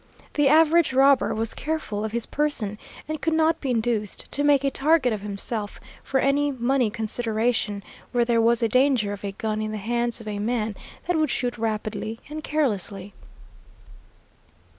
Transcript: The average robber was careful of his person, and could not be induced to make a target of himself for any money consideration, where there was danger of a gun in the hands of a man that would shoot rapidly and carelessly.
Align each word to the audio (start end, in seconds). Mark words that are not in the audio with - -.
The 0.33 0.47
average 0.47 0.93
robber 0.93 1.31
was 1.35 1.53
careful 1.53 2.03
of 2.03 2.11
his 2.11 2.25
person, 2.25 2.79
and 3.07 3.21
could 3.21 3.35
not 3.35 3.61
be 3.61 3.69
induced 3.69 4.31
to 4.31 4.43
make 4.43 4.63
a 4.63 4.71
target 4.71 5.13
of 5.13 5.21
himself 5.21 5.79
for 6.03 6.19
any 6.19 6.51
money 6.51 6.89
consideration, 6.89 7.83
where 8.11 8.25
there 8.25 8.41
was 8.41 8.61
danger 8.61 9.13
of 9.13 9.23
a 9.23 9.33
gun 9.33 9.61
in 9.61 9.71
the 9.71 9.77
hands 9.77 10.19
of 10.19 10.27
a 10.27 10.39
man 10.39 10.75
that 11.05 11.17
would 11.17 11.29
shoot 11.29 11.55
rapidly 11.55 12.19
and 12.29 12.43
carelessly. 12.43 13.13